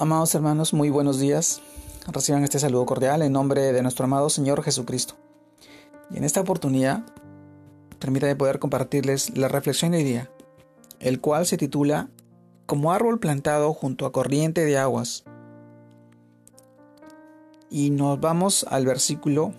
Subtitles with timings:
[0.00, 1.60] Amados hermanos, muy buenos días.
[2.06, 5.14] Reciban este saludo cordial en nombre de nuestro amado Señor Jesucristo.
[6.08, 7.02] Y en esta oportunidad,
[7.98, 10.30] permítanme poder compartirles la reflexión de hoy día,
[11.00, 12.10] el cual se titula
[12.66, 15.24] Como árbol plantado junto a corriente de aguas.
[17.68, 19.52] Y nos vamos al versículo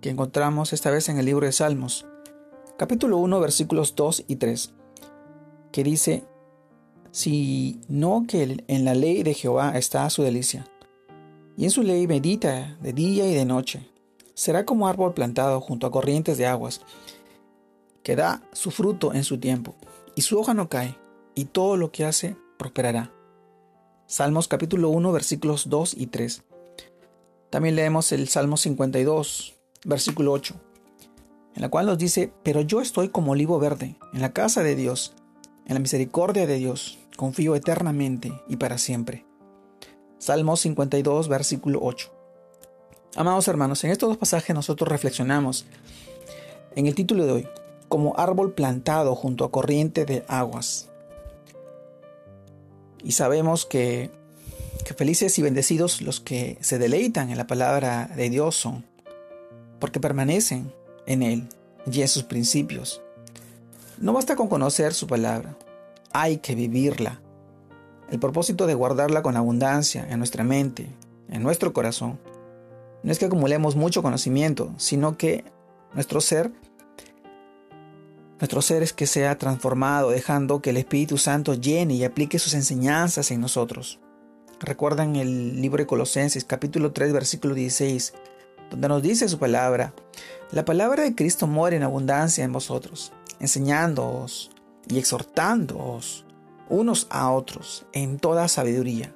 [0.00, 2.06] que encontramos esta vez en el libro de Salmos,
[2.76, 4.72] capítulo 1, versículos 2 y 3,
[5.72, 6.29] que dice,
[7.10, 10.66] sino que en la ley de Jehová está su delicia,
[11.56, 13.86] y en su ley medita de día y de noche.
[14.34, 16.80] Será como árbol plantado junto a corrientes de aguas,
[18.02, 19.74] que da su fruto en su tiempo,
[20.14, 20.96] y su hoja no cae,
[21.34, 23.12] y todo lo que hace prosperará.
[24.06, 26.42] Salmos capítulo 1 versículos 2 y 3.
[27.50, 29.54] También leemos el Salmo 52,
[29.84, 30.54] versículo 8,
[31.56, 34.76] en la cual nos dice, pero yo estoy como olivo verde en la casa de
[34.76, 35.14] Dios,
[35.66, 39.26] en la misericordia de Dios, confío eternamente y para siempre.
[40.16, 42.10] Salmo 52, versículo 8.
[43.14, 45.66] Amados hermanos, en estos dos pasajes nosotros reflexionamos
[46.74, 47.48] en el título de hoy,
[47.90, 50.88] como árbol plantado junto a corriente de aguas.
[53.04, 54.10] Y sabemos que,
[54.86, 58.86] que felices y bendecidos los que se deleitan en la palabra de Dios son,
[59.78, 60.72] porque permanecen
[61.04, 61.48] en Él
[61.92, 63.02] y en sus principios.
[63.98, 65.58] No basta con conocer su palabra,
[66.12, 67.20] hay que vivirla.
[68.10, 70.88] El propósito de guardarla con abundancia en nuestra mente,
[71.28, 72.18] en nuestro corazón,
[73.02, 75.44] no es que acumulemos mucho conocimiento, sino que
[75.94, 76.52] nuestro ser,
[78.40, 82.54] nuestro ser es que sea transformado, dejando que el Espíritu Santo llene y aplique sus
[82.54, 84.00] enseñanzas en nosotros.
[84.58, 88.12] Recuerdan el libro de Colosenses capítulo 3 versículo 16,
[88.70, 89.94] donde nos dice su palabra,
[90.50, 94.50] la palabra de Cristo muere en abundancia en vosotros, enseñándoos
[94.88, 96.26] y exhortándoos
[96.68, 99.14] unos a otros en toda sabiduría,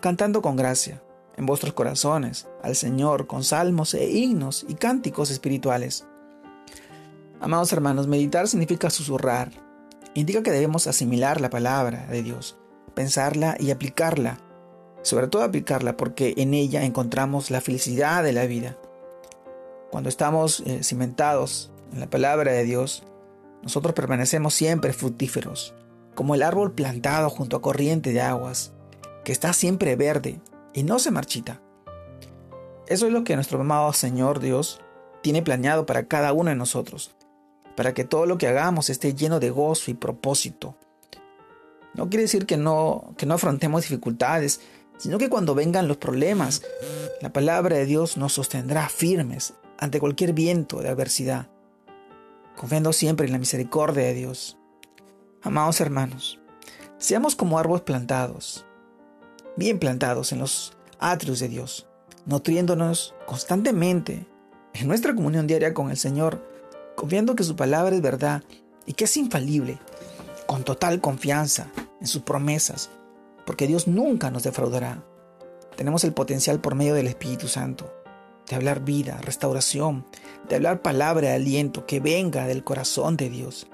[0.00, 1.02] cantando con gracia
[1.36, 6.06] en vuestros corazones al Señor con salmos e himnos y cánticos espirituales.
[7.40, 9.52] Amados hermanos, meditar significa susurrar.
[10.14, 12.56] Indica que debemos asimilar la palabra de Dios,
[12.94, 14.38] pensarla y aplicarla.
[15.02, 18.78] Sobre todo aplicarla porque en ella encontramos la felicidad de la vida.
[19.90, 23.04] Cuando estamos eh, cimentados en la palabra de Dios,
[23.64, 25.74] nosotros permanecemos siempre fructíferos,
[26.14, 28.72] como el árbol plantado junto a corriente de aguas,
[29.24, 30.38] que está siempre verde
[30.74, 31.62] y no se marchita.
[32.86, 34.82] Eso es lo que nuestro amado Señor Dios
[35.22, 37.16] tiene planeado para cada uno de nosotros,
[37.74, 40.76] para que todo lo que hagamos esté lleno de gozo y propósito.
[41.94, 44.60] No quiere decir que no, que no afrontemos dificultades,
[44.98, 46.60] sino que cuando vengan los problemas,
[47.22, 51.48] la palabra de Dios nos sostendrá firmes ante cualquier viento de adversidad
[52.56, 54.56] confiando siempre en la misericordia de Dios.
[55.42, 56.40] Amados hermanos,
[56.98, 58.64] seamos como árboles plantados,
[59.56, 61.86] bien plantados en los atrios de Dios,
[62.26, 64.26] nutriéndonos constantemente
[64.72, 66.42] en nuestra comunión diaria con el Señor,
[66.96, 68.42] confiando que su palabra es verdad
[68.86, 69.78] y que es infalible,
[70.46, 71.68] con total confianza
[72.00, 72.90] en sus promesas,
[73.46, 75.02] porque Dios nunca nos defraudará.
[75.76, 78.03] Tenemos el potencial por medio del Espíritu Santo
[78.48, 80.04] de hablar vida, restauración,
[80.48, 83.66] de hablar palabra de aliento que venga del corazón de Dios.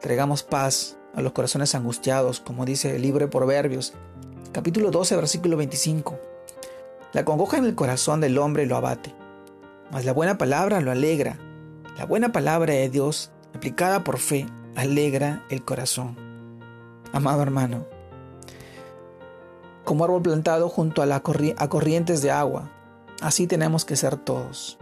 [0.00, 3.94] Traigamos paz a los corazones angustiados, como dice el libro de Proverbios,
[4.52, 6.18] capítulo 12, versículo 25.
[7.12, 9.14] La congoja en el corazón del hombre lo abate,
[9.90, 11.38] mas la buena palabra lo alegra.
[11.96, 14.46] La buena palabra de Dios, aplicada por fe,
[14.76, 16.16] alegra el corazón.
[17.12, 17.86] Amado hermano,
[19.84, 22.70] como árbol plantado junto a, la a corrientes de agua,
[23.20, 24.78] Así tenemos que ser todos.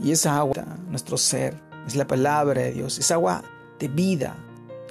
[0.00, 3.42] Y esa agua, nuestro ser, es la palabra de Dios, es agua
[3.78, 4.36] de vida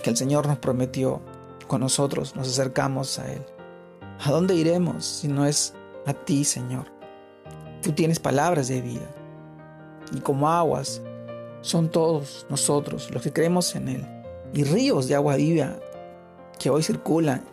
[0.01, 1.22] que el Señor nos prometió
[1.67, 3.45] cuando nosotros nos acercamos a Él.
[4.23, 5.73] ¿A dónde iremos si no es
[6.06, 6.85] a ti, Señor?
[7.81, 9.13] Tú tienes palabras de vida.
[10.13, 11.01] Y como aguas,
[11.59, 14.07] son todos nosotros los que creemos en Él.
[14.53, 15.75] Y ríos de agua viva
[16.57, 17.44] que hoy circulan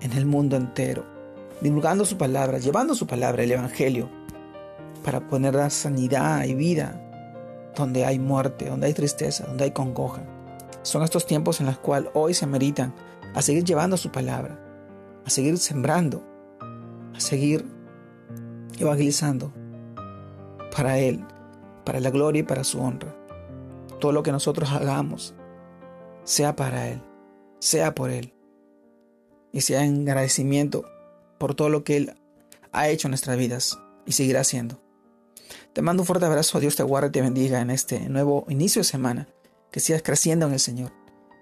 [0.00, 1.13] en el mundo entero
[1.60, 4.08] divulgando su palabra, llevando su palabra, el Evangelio,
[5.04, 7.00] para poner la sanidad y vida
[7.76, 10.22] donde hay muerte, donde hay tristeza, donde hay congoja.
[10.82, 12.94] Son estos tiempos en los cuales hoy se meritan
[13.34, 14.58] a seguir llevando su palabra,
[15.24, 16.22] a seguir sembrando,
[17.14, 17.64] a seguir
[18.78, 19.52] evangelizando
[20.74, 21.24] para Él,
[21.84, 23.14] para la gloria y para su honra.
[24.00, 25.34] Todo lo que nosotros hagamos
[26.24, 27.02] sea para Él,
[27.60, 28.34] sea por Él,
[29.52, 30.84] y sea en agradecimiento
[31.38, 32.14] por todo lo que Él
[32.72, 34.80] ha hecho en nuestras vidas y seguirá haciendo.
[35.72, 38.80] Te mando un fuerte abrazo, Dios te guarde y te bendiga en este nuevo inicio
[38.80, 39.28] de semana,
[39.70, 40.92] que sigas creciendo en el Señor,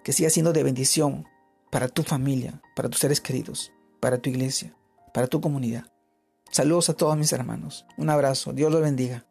[0.05, 1.27] que sigas siendo de bendición
[1.71, 4.75] para tu familia, para tus seres queridos, para tu iglesia,
[5.13, 5.85] para tu comunidad.
[6.51, 7.87] Saludos a todos mis hermanos.
[7.97, 8.53] Un abrazo.
[8.53, 9.25] Dios los bendiga.